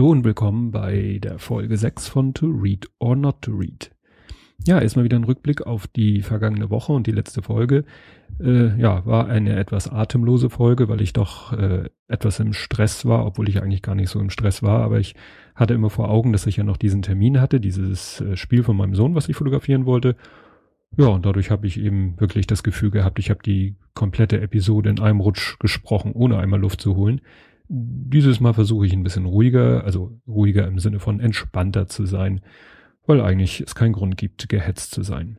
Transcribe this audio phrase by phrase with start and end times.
[0.00, 3.90] Hallo und willkommen bei der Folge 6 von To Read or Not to Read.
[4.66, 7.84] Ja, erstmal wieder ein Rückblick auf die vergangene Woche und die letzte Folge.
[8.42, 13.26] Äh, ja, war eine etwas atemlose Folge, weil ich doch äh, etwas im Stress war,
[13.26, 15.16] obwohl ich eigentlich gar nicht so im Stress war, aber ich
[15.54, 18.78] hatte immer vor Augen, dass ich ja noch diesen Termin hatte, dieses äh, Spiel von
[18.78, 20.16] meinem Sohn, was ich fotografieren wollte.
[20.96, 24.88] Ja, und dadurch habe ich eben wirklich das Gefühl gehabt, ich habe die komplette Episode
[24.88, 27.20] in einem Rutsch gesprochen, ohne einmal Luft zu holen.
[27.72, 32.40] Dieses Mal versuche ich ein bisschen ruhiger, also ruhiger im Sinne von entspannter zu sein,
[33.06, 35.38] weil eigentlich es keinen Grund gibt, gehetzt zu sein.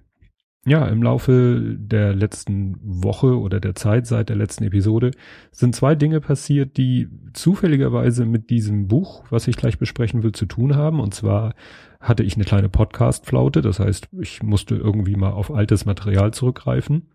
[0.65, 5.11] Ja, im Laufe der letzten Woche oder der Zeit seit der letzten Episode
[5.51, 10.45] sind zwei Dinge passiert, die zufälligerweise mit diesem Buch, was ich gleich besprechen will, zu
[10.45, 10.99] tun haben.
[10.99, 11.55] Und zwar
[11.99, 17.09] hatte ich eine kleine Podcast-Flaute, das heißt, ich musste irgendwie mal auf altes Material zurückgreifen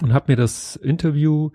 [0.00, 1.50] und habe mir das Interview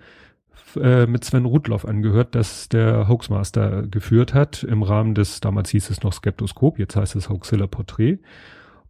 [0.81, 5.89] äh, mit Sven Rudloff angehört, das der Hoaxmaster geführt hat im Rahmen des, damals hieß
[5.89, 8.19] es noch Skeptoskop, jetzt heißt es Hoaxilla Portrait.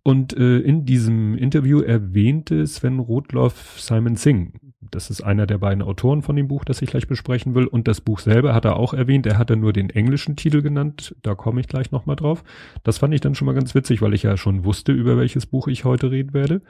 [0.08, 4.54] Und äh, in diesem Interview erwähnte Sven Rudloff Simon Singh.
[4.90, 7.68] Das ist einer der beiden Autoren von dem Buch, das ich gleich besprechen will.
[7.68, 9.26] Und das Buch selber hat er auch erwähnt.
[9.26, 11.14] Er hatte nur den englischen Titel genannt.
[11.24, 12.46] Da komme ich gleich nochmal drauf.
[12.84, 15.46] Das fand ich dann schon mal ganz witzig, weil ich ja schon wusste, über welches
[15.46, 16.62] Buch ich heute reden werde.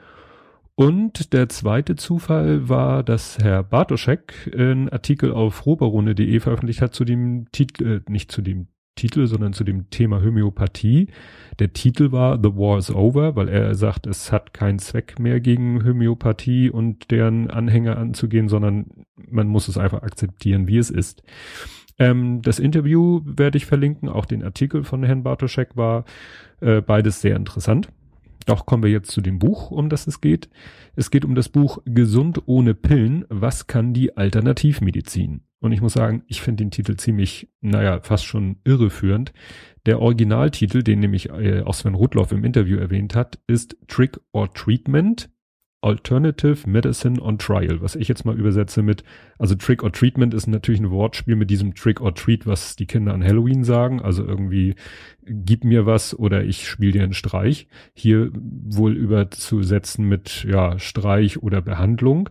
[0.78, 7.04] Und der zweite Zufall war, dass Herr Bartoschek einen Artikel auf roberone.de veröffentlicht hat zu
[7.04, 11.08] dem Titel, äh, nicht zu dem Titel, sondern zu dem Thema Homöopathie.
[11.58, 15.40] Der Titel war The War is Over, weil er sagt, es hat keinen Zweck mehr
[15.40, 21.24] gegen Homöopathie und deren Anhänger anzugehen, sondern man muss es einfach akzeptieren, wie es ist.
[21.98, 26.04] Ähm, das Interview werde ich verlinken, auch den Artikel von Herrn Bartoschek war
[26.60, 27.88] äh, beides sehr interessant.
[28.48, 30.48] Doch kommen wir jetzt zu dem Buch, um das es geht.
[30.96, 33.26] Es geht um das Buch Gesund ohne Pillen.
[33.28, 35.42] Was kann die Alternativmedizin?
[35.60, 39.34] Und ich muss sagen, ich finde den Titel ziemlich, naja, fast schon irreführend.
[39.84, 44.50] Der Originaltitel, den nämlich äh, auch Sven Rudloff im Interview erwähnt hat, ist Trick or
[44.54, 45.28] Treatment.
[45.80, 49.04] Alternative Medicine on Trial, was ich jetzt mal übersetze mit,
[49.38, 52.86] also Trick or Treatment ist natürlich ein Wortspiel mit diesem Trick or Treat, was die
[52.86, 54.74] Kinder an Halloween sagen, also irgendwie
[55.24, 57.68] gib mir was oder ich spiele dir einen Streich.
[57.94, 62.28] Hier wohl überzusetzen mit ja Streich oder Behandlung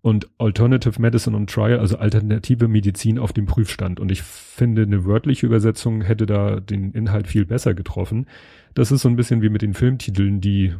[0.00, 4.00] und Alternative Medicine on Trial, also alternative Medizin auf dem Prüfstand.
[4.00, 8.26] Und ich finde, eine wörtliche Übersetzung hätte da den Inhalt viel besser getroffen.
[8.74, 10.74] Das ist so ein bisschen wie mit den Filmtiteln, die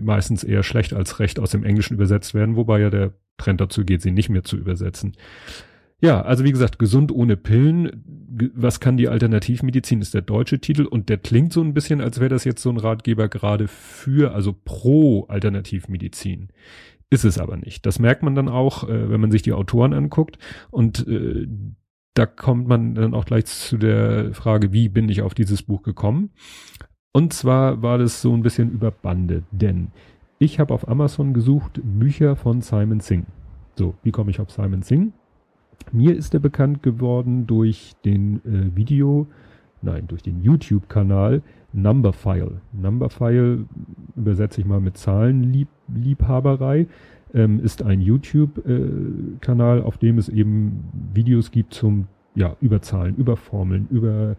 [0.00, 3.84] meistens eher schlecht als recht aus dem Englischen übersetzt werden, wobei ja der Trend dazu
[3.84, 5.12] geht, sie nicht mehr zu übersetzen.
[6.00, 8.04] Ja, also wie gesagt, gesund ohne Pillen.
[8.54, 12.18] Was kann die Alternativmedizin ist der deutsche Titel und der klingt so ein bisschen, als
[12.18, 16.48] wäre das jetzt so ein Ratgeber gerade für, also pro Alternativmedizin.
[17.10, 17.86] Ist es aber nicht.
[17.86, 20.38] Das merkt man dann auch, äh, wenn man sich die Autoren anguckt
[20.70, 21.46] und äh,
[22.14, 25.82] da kommt man dann auch gleich zu der Frage, wie bin ich auf dieses Buch
[25.82, 26.30] gekommen?
[27.16, 29.88] Und zwar war das so ein bisschen über Bande, denn
[30.40, 33.24] ich habe auf Amazon gesucht Bücher von Simon Singh.
[33.76, 35.12] So, wie komme ich auf Simon Singh?
[35.92, 39.28] Mir ist er bekannt geworden durch den äh, Video,
[39.80, 41.42] nein, durch den YouTube-Kanal
[41.72, 42.60] Numberphile.
[42.72, 43.64] Numberphile
[44.16, 46.88] übersetze ich mal mit Zahlenliebhaberei.
[47.32, 50.82] Ähm, ist ein YouTube-Kanal, äh, auf dem es eben
[51.12, 54.34] Videos gibt zum ja, über Zahlen, über Formeln, über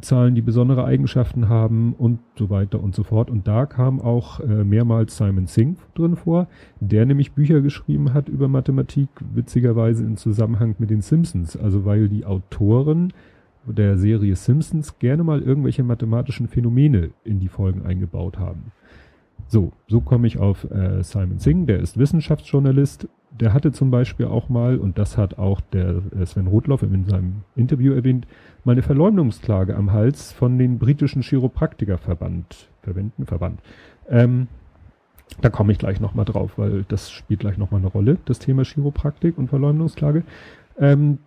[0.00, 3.30] Zahlen, die besondere Eigenschaften haben und so weiter und so fort.
[3.30, 6.48] Und da kam auch äh, mehrmals Simon Singh drin vor,
[6.80, 11.56] der nämlich Bücher geschrieben hat über Mathematik, witzigerweise in Zusammenhang mit den Simpsons.
[11.56, 13.12] Also weil die Autoren
[13.66, 18.72] der Serie Simpsons gerne mal irgendwelche mathematischen Phänomene in die Folgen eingebaut haben.
[19.48, 23.08] So, so komme ich auf äh, Simon Singh, der ist Wissenschaftsjournalist.
[23.30, 27.04] Der hatte zum Beispiel auch mal, und das hat auch der äh, Sven Rotloff in
[27.04, 28.26] seinem Interview erwähnt,
[28.64, 33.60] mal eine Verleumdungsklage am Hals von den britischen Chiropraktikerverband, Verbänden, Verband.
[34.08, 34.48] Ähm,
[35.40, 38.64] da komme ich gleich nochmal drauf, weil das spielt gleich nochmal eine Rolle, das Thema
[38.64, 40.24] Chiropraktik und Verleumdungsklage.
[40.78, 41.18] Ähm,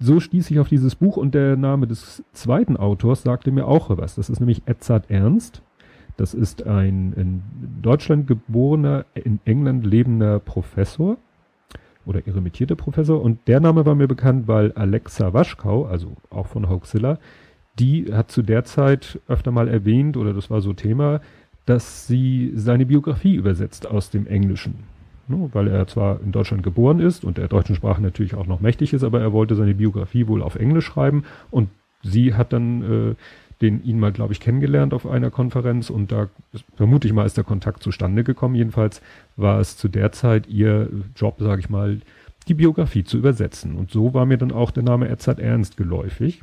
[0.00, 3.96] so stieß ich auf dieses Buch und der Name des zweiten Autors sagte mir auch
[3.96, 4.16] was.
[4.16, 5.62] Das ist nämlich Edzard Ernst.
[6.16, 7.42] Das ist ein in
[7.82, 11.16] Deutschland geborener, in England lebender Professor
[12.06, 13.20] oder irremitierter Professor.
[13.20, 17.18] Und der Name war mir bekannt, weil Alexa Waschkau, also auch von Hoaxilla,
[17.78, 21.20] die hat zu der Zeit öfter mal erwähnt, oder das war so Thema,
[21.66, 24.84] dass sie seine Biografie übersetzt aus dem Englischen.
[25.26, 28.60] Ne, weil er zwar in Deutschland geboren ist und der deutschen Sprache natürlich auch noch
[28.60, 31.70] mächtig ist, aber er wollte seine Biografie wohl auf Englisch schreiben und
[32.02, 33.14] sie hat dann äh,
[33.60, 36.28] den ihn mal, glaube ich, kennengelernt auf einer Konferenz und da
[36.76, 38.54] vermute ich mal ist der Kontakt zustande gekommen.
[38.54, 39.00] Jedenfalls
[39.36, 42.00] war es zu der Zeit ihr Job, sage ich mal,
[42.48, 43.76] die Biografie zu übersetzen.
[43.76, 46.42] Und so war mir dann auch der Name Edzard Ernst geläufig.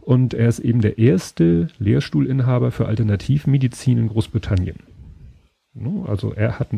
[0.00, 4.76] Und er ist eben der erste Lehrstuhlinhaber für Alternativmedizin in Großbritannien.
[6.06, 6.68] Also er hat,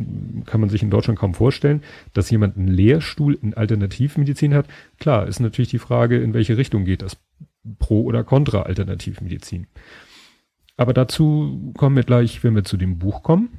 [0.45, 1.83] kann man sich in Deutschland kaum vorstellen,
[2.13, 4.67] dass jemand einen Lehrstuhl in Alternativmedizin hat.
[5.01, 7.17] Klar, ist natürlich die Frage, in welche Richtung geht das?
[7.79, 9.67] Pro oder Contra Alternativmedizin.
[10.77, 13.51] Aber dazu kommen wir gleich, wenn wir zu dem Buch kommen.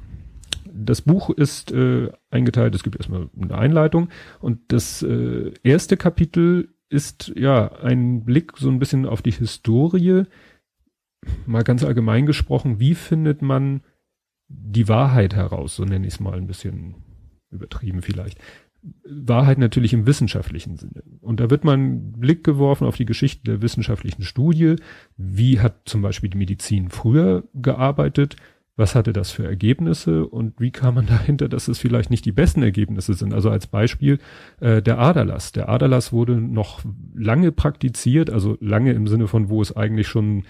[0.72, 4.10] Das Buch ist äh, eingeteilt, es gibt erstmal eine Einleitung
[4.40, 10.24] und das äh, erste Kapitel ist ja ein Blick so ein bisschen auf die Historie,
[11.46, 13.80] mal ganz allgemein gesprochen, wie findet man
[14.48, 16.96] die Wahrheit heraus, so nenne ich es mal ein bisschen
[17.50, 18.38] übertrieben vielleicht.
[19.04, 21.02] Wahrheit natürlich im wissenschaftlichen Sinne.
[21.20, 24.76] Und da wird mal ein Blick geworfen auf die Geschichte der wissenschaftlichen Studie.
[25.16, 28.36] Wie hat zum Beispiel die Medizin früher gearbeitet?
[28.78, 32.32] Was hatte das für Ergebnisse und wie kam man dahinter, dass es vielleicht nicht die
[32.32, 33.32] besten Ergebnisse sind?
[33.32, 34.18] Also als Beispiel
[34.60, 35.52] äh, der Aderlass.
[35.52, 36.82] Der Aderlass wurde noch
[37.14, 40.44] lange praktiziert, also lange im Sinne von, wo es eigentlich schon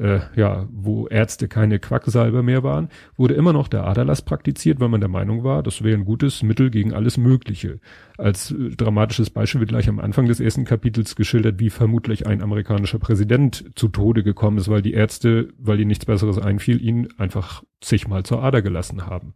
[0.00, 4.88] äh, ja, wo Ärzte keine Quacksalber mehr waren, wurde immer noch der Aderlass praktiziert, weil
[4.88, 7.80] man der Meinung war, das wäre ein gutes Mittel gegen alles Mögliche.
[8.16, 12.40] Als äh, dramatisches Beispiel wird gleich am Anfang des ersten Kapitels geschildert, wie vermutlich ein
[12.40, 17.08] amerikanischer Präsident zu Tode gekommen ist, weil die Ärzte, weil ihnen nichts Besseres einfiel, ihn
[17.18, 19.34] einfach zigmal zur Ader gelassen haben.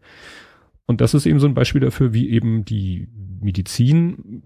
[0.86, 3.08] Und das ist eben so ein Beispiel dafür, wie eben die
[3.40, 4.42] Medizin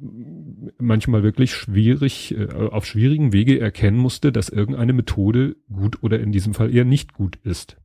[0.78, 6.32] manchmal wirklich schwierig, äh, auf schwierigen Wege erkennen musste, dass irgendeine Methode gut oder in
[6.32, 7.76] diesem Fall eher nicht gut ist.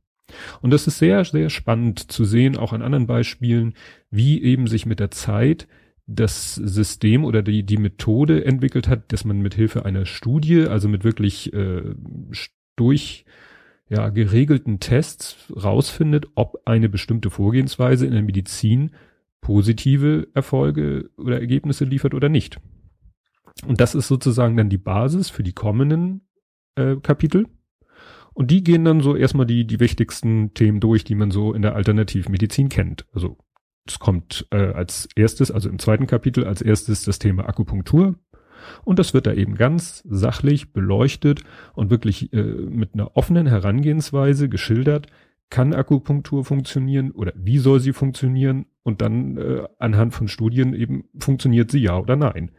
[0.62, 3.74] Und das ist sehr, sehr spannend zu sehen, auch an anderen Beispielen,
[4.10, 5.68] wie eben sich mit der Zeit
[6.06, 10.88] das System oder die, die Methode entwickelt hat, dass man mit Hilfe einer Studie, also
[10.88, 11.94] mit wirklich äh,
[12.76, 13.24] durch
[13.88, 18.90] ja, geregelten Tests rausfindet, ob eine bestimmte Vorgehensweise in der Medizin
[19.40, 22.58] positive Erfolge oder Ergebnisse liefert oder nicht.
[23.66, 26.26] Und das ist sozusagen dann die Basis für die kommenden
[26.76, 27.46] äh, Kapitel.
[28.32, 31.62] Und die gehen dann so erstmal die, die wichtigsten Themen durch, die man so in
[31.62, 33.06] der Alternativmedizin kennt.
[33.12, 33.38] Also
[33.86, 38.16] es kommt äh, als erstes, also im zweiten Kapitel als erstes das Thema Akupunktur.
[38.84, 41.42] Und das wird da eben ganz sachlich beleuchtet
[41.74, 45.06] und wirklich äh, mit einer offenen Herangehensweise geschildert,
[45.50, 51.04] kann Akupunktur funktionieren oder wie soll sie funktionieren und dann äh, anhand von Studien eben
[51.18, 52.50] funktioniert sie ja oder nein.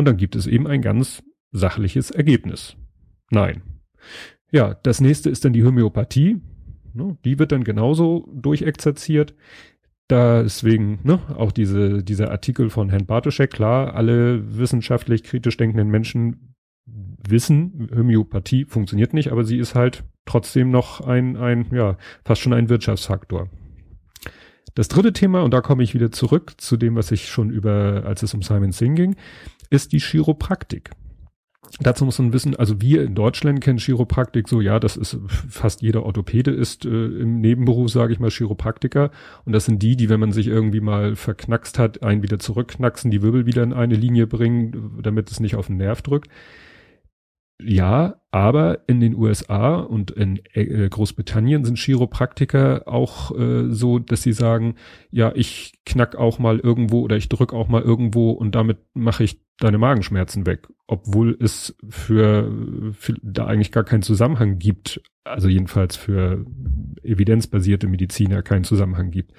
[0.00, 2.74] Und dann gibt es eben ein ganz sachliches Ergebnis.
[3.30, 3.60] Nein.
[4.50, 6.40] Ja, das nächste ist dann die Homöopathie.
[6.94, 9.34] Ne, die wird dann genauso durchexerziert.
[10.08, 16.54] Deswegen ne, auch diese, dieser Artikel von Herrn Bartoschek, klar, alle wissenschaftlich kritisch denkenden Menschen
[16.86, 22.54] wissen, Homöopathie funktioniert nicht, aber sie ist halt trotzdem noch ein, ein, ja, fast schon
[22.54, 23.50] ein Wirtschaftsfaktor.
[24.74, 28.04] Das dritte Thema, und da komme ich wieder zurück zu dem, was ich schon über,
[28.06, 29.16] als es um Simon Singh ging,
[29.70, 30.90] ist die Chiropraktik.
[31.78, 35.82] Dazu muss man wissen, also wir in Deutschland kennen Chiropraktik so, ja, das ist fast
[35.82, 39.10] jeder Orthopäde ist äh, im Nebenberuf, sage ich mal, Chiropraktiker.
[39.44, 43.10] Und das sind die, die, wenn man sich irgendwie mal verknackst hat, einen wieder zurückknacksen,
[43.10, 46.28] die Wirbel wieder in eine Linie bringen, damit es nicht auf den Nerv drückt.
[47.62, 54.22] Ja, aber in den USA und in äh, Großbritannien sind Chiropraktiker auch äh, so, dass
[54.22, 54.76] sie sagen,
[55.10, 59.24] ja, ich knack auch mal irgendwo oder ich drück auch mal irgendwo und damit mache
[59.24, 62.50] ich deine Magenschmerzen weg, obwohl es für,
[62.92, 66.46] für da eigentlich gar keinen Zusammenhang gibt, also jedenfalls für
[67.02, 69.32] evidenzbasierte Mediziner keinen Zusammenhang gibt.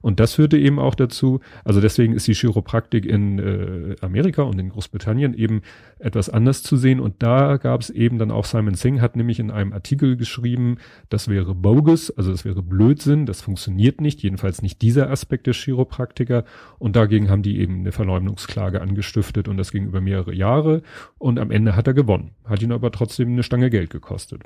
[0.00, 4.58] Und das führte eben auch dazu, also deswegen ist die Chiropraktik in äh, Amerika und
[4.58, 5.62] in Großbritannien eben
[5.98, 7.00] etwas anders zu sehen.
[7.00, 10.76] Und da gab es eben dann auch Simon Singh hat nämlich in einem Artikel geschrieben,
[11.08, 15.54] das wäre bogus, also das wäre Blödsinn, das funktioniert nicht, jedenfalls nicht dieser Aspekt der
[15.54, 16.44] Chiropraktiker.
[16.78, 20.82] Und dagegen haben die eben eine Verleumdungsklage angestiftet und das ging über mehrere Jahre.
[21.18, 24.42] Und am Ende hat er gewonnen, hat ihn aber trotzdem eine Stange Geld gekostet.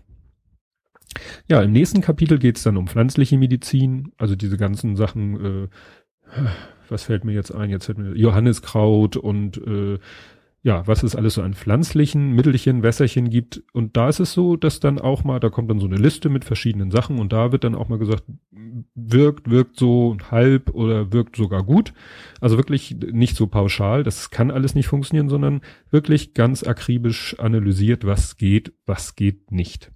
[1.48, 5.68] Ja, im nächsten Kapitel geht es dann um pflanzliche Medizin, also diese ganzen Sachen, äh,
[6.88, 7.70] was fällt mir jetzt ein?
[7.70, 9.98] Jetzt fällt mir Johanniskraut und äh,
[10.62, 13.62] ja, was es alles so an pflanzlichen Mittelchen, Wässerchen gibt.
[13.72, 16.28] Und da ist es so, dass dann auch mal, da kommt dann so eine Liste
[16.28, 18.24] mit verschiedenen Sachen und da wird dann auch mal gesagt,
[18.94, 21.94] wirkt, wirkt so halb oder wirkt sogar gut.
[22.40, 28.04] Also wirklich nicht so pauschal, das kann alles nicht funktionieren, sondern wirklich ganz akribisch analysiert,
[28.04, 29.90] was geht, was geht nicht.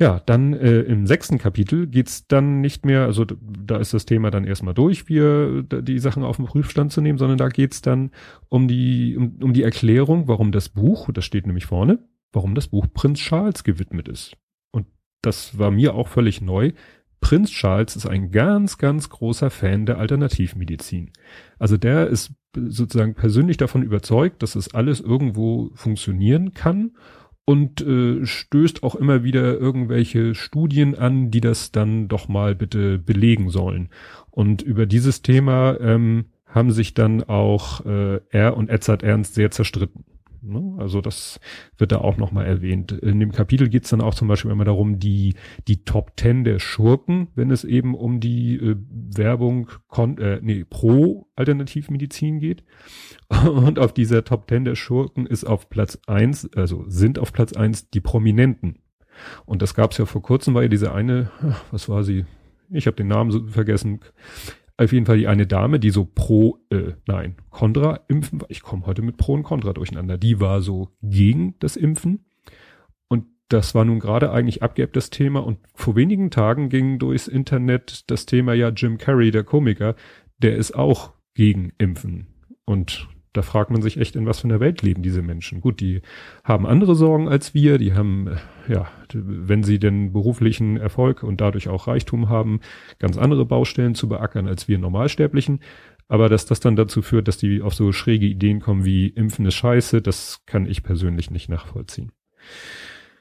[0.00, 4.30] Ja, dann äh, im sechsten Kapitel geht's dann nicht mehr, also da ist das Thema
[4.30, 8.12] dann erstmal durch, wir die Sachen auf den Prüfstand zu nehmen, sondern da geht's dann
[8.48, 11.98] um die, um, um die Erklärung, warum das Buch, das steht nämlich vorne,
[12.32, 14.36] warum das Buch Prinz Charles gewidmet ist.
[14.70, 14.86] Und
[15.20, 16.72] das war mir auch völlig neu.
[17.20, 21.10] Prinz Charles ist ein ganz, ganz großer Fan der Alternativmedizin.
[21.58, 26.92] Also der ist sozusagen persönlich davon überzeugt, dass es alles irgendwo funktionieren kann
[27.48, 32.98] und äh, stößt auch immer wieder irgendwelche Studien an, die das dann doch mal bitte
[32.98, 33.88] belegen sollen.
[34.30, 39.50] Und über dieses Thema ähm, haben sich dann auch äh, er und Edzard Ernst sehr
[39.50, 40.04] zerstritten.
[40.42, 40.76] Ne?
[40.78, 41.40] Also das
[41.76, 42.92] wird da auch nochmal erwähnt.
[42.92, 45.34] In dem Kapitel geht es dann auch zum Beispiel immer darum, die,
[45.66, 50.64] die Top Ten der Schurken, wenn es eben um die äh, Werbung kon äh, nee,
[50.68, 52.64] pro Alternativmedizin geht.
[53.46, 57.52] Und auf dieser Top Ten der Schurken ist auf Platz eins, also sind auf Platz
[57.52, 58.78] eins die Prominenten.
[59.46, 61.30] Und das gab es ja vor kurzem, war ja diese eine,
[61.70, 62.24] was war sie?
[62.70, 64.00] Ich habe den Namen so vergessen
[64.78, 68.50] auf jeden Fall die eine Dame, die so pro, äh, nein, Contra impfen war.
[68.50, 70.16] Ich komme heute mit Pro und Contra durcheinander.
[70.18, 72.24] Die war so gegen das Impfen.
[73.08, 75.40] Und das war nun gerade eigentlich abgeebbtes Thema.
[75.40, 79.96] Und vor wenigen Tagen ging durchs Internet das Thema ja Jim Carrey, der Komiker,
[80.38, 82.28] der ist auch gegen Impfen.
[82.64, 83.08] Und
[83.38, 85.60] da fragt man sich echt, in was für einer Welt leben diese Menschen.
[85.60, 86.02] Gut, die
[86.42, 91.40] haben andere Sorgen als wir, die haben, äh, ja, wenn sie den beruflichen Erfolg und
[91.40, 92.58] dadurch auch Reichtum haben,
[92.98, 95.60] ganz andere Baustellen zu beackern als wir Normalsterblichen.
[96.08, 99.46] Aber dass das dann dazu führt, dass die auf so schräge Ideen kommen wie Impfen
[99.46, 102.10] ist scheiße, das kann ich persönlich nicht nachvollziehen.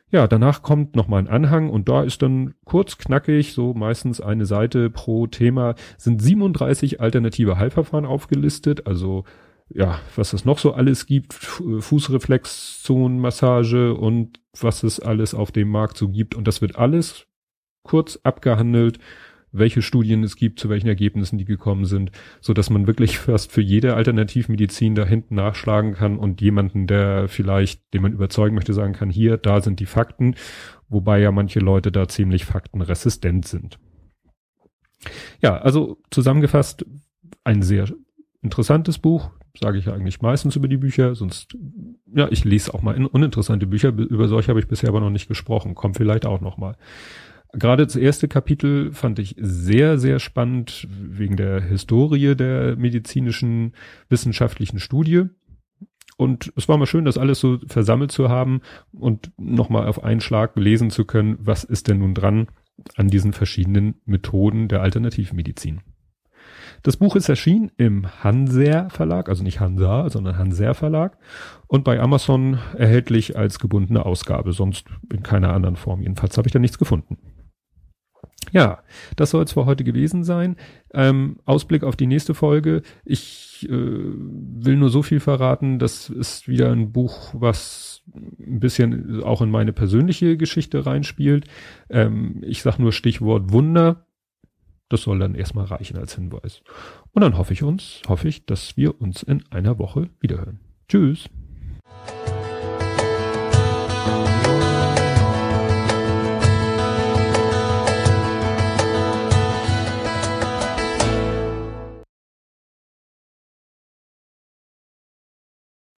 [0.10, 4.48] Ja, danach kommt nochmal ein Anhang und da ist dann kurz knackig, so meistens eine
[4.48, 9.26] Seite pro Thema, sind 37 alternative Heilverfahren aufgelistet, also
[9.70, 15.98] ja, was es noch so alles gibt, Fußreflexzonenmassage und was es alles auf dem Markt
[15.98, 16.36] so gibt.
[16.36, 17.26] Und das wird alles
[17.84, 19.00] kurz abgehandelt,
[19.52, 23.52] welche Studien es gibt, zu welchen Ergebnissen die gekommen sind, so dass man wirklich fast
[23.52, 28.74] für jede Alternativmedizin da hinten nachschlagen kann und jemanden, der vielleicht, den man überzeugen möchte,
[28.74, 30.36] sagen kann, hier, da sind die Fakten,
[30.90, 33.80] wobei ja manche Leute da ziemlich faktenresistent sind.
[35.42, 36.86] Ja, also zusammengefasst
[37.44, 37.88] ein sehr
[38.42, 41.58] interessantes Buch, sage ich ja eigentlich meistens über die Bücher, sonst,
[42.14, 45.10] ja, ich lese auch mal in, uninteressante Bücher, über solche habe ich bisher aber noch
[45.10, 46.76] nicht gesprochen, kommt vielleicht auch noch mal.
[47.54, 53.74] Gerade das erste Kapitel fand ich sehr, sehr spannend wegen der Historie der medizinischen
[54.10, 55.24] wissenschaftlichen Studie.
[56.18, 58.62] Und es war mal schön, das alles so versammelt zu haben
[58.92, 62.48] und nochmal auf einen Schlag lesen zu können, was ist denn nun dran
[62.96, 65.82] an diesen verschiedenen Methoden der Alternativmedizin.
[66.84, 71.18] Das Buch ist erschienen im Hanser Verlag, also nicht Hansa, sondern Hanser Verlag
[71.68, 76.02] und bei Amazon erhältlich als gebundene Ausgabe, sonst in keiner anderen Form.
[76.02, 77.18] Jedenfalls habe ich da nichts gefunden.
[78.52, 78.80] Ja,
[79.16, 80.56] das soll es für heute gewesen sein.
[80.94, 82.82] Ähm, Ausblick auf die nächste Folge.
[83.04, 85.80] Ich äh, will nur so viel verraten.
[85.80, 91.46] Das ist wieder ein Buch, was ein bisschen auch in meine persönliche Geschichte reinspielt.
[91.90, 94.07] Ähm, ich sage nur Stichwort Wunder.
[94.90, 96.62] Das soll dann erstmal reichen als Hinweis.
[97.12, 100.60] Und dann hoffe ich uns, hoffe ich, dass wir uns in einer Woche wiederhören.
[100.88, 101.30] Tschüss.